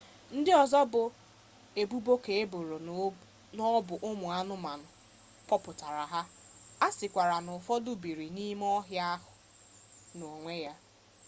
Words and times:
ndị 0.37 0.51
ọzọ 0.63 0.79
bụ 0.91 1.01
ebubo 1.81 2.13
ka 2.23 2.31
eboro 2.41 2.75
n'ọbụ 3.55 3.93
ụmụ 4.09 4.25
anụmanụ 4.39 4.87
kpọpụtara 5.45 6.03
ha 6.13 6.21
a 6.85 6.87
sịkwara 6.97 7.35
n'ụfọdụ 7.45 7.91
biri 8.01 8.27
n'ime 8.35 8.65
ọhịa 8.77 9.07
na 10.17 10.23
onwe 10.33 10.53
ha 10.67 10.73